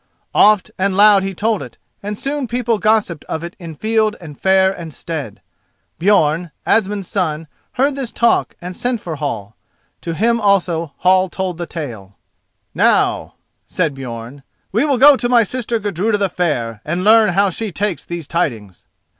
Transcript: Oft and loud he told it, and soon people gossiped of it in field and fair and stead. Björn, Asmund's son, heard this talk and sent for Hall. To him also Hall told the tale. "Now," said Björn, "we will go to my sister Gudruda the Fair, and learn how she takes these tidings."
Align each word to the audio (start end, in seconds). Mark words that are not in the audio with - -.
Oft 0.33 0.71
and 0.79 0.97
loud 0.97 1.21
he 1.21 1.35
told 1.35 1.61
it, 1.61 1.77
and 2.01 2.17
soon 2.17 2.47
people 2.47 2.79
gossiped 2.79 3.23
of 3.25 3.43
it 3.43 3.55
in 3.59 3.75
field 3.75 4.15
and 4.19 4.35
fair 4.41 4.71
and 4.71 4.91
stead. 4.91 5.43
Björn, 5.99 6.49
Asmund's 6.65 7.07
son, 7.07 7.47
heard 7.73 7.95
this 7.95 8.11
talk 8.11 8.55
and 8.59 8.75
sent 8.75 8.99
for 8.99 9.17
Hall. 9.17 9.55
To 10.01 10.15
him 10.15 10.41
also 10.41 10.93
Hall 10.97 11.29
told 11.29 11.59
the 11.59 11.67
tale. 11.67 12.15
"Now," 12.73 13.35
said 13.67 13.93
Björn, 13.93 14.41
"we 14.71 14.85
will 14.85 14.97
go 14.97 15.15
to 15.15 15.29
my 15.29 15.43
sister 15.43 15.77
Gudruda 15.77 16.17
the 16.17 16.29
Fair, 16.29 16.81
and 16.83 17.03
learn 17.03 17.33
how 17.33 17.51
she 17.51 17.71
takes 17.71 18.03
these 18.03 18.27
tidings." 18.27 18.85